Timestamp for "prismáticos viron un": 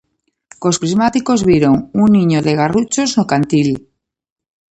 0.81-2.07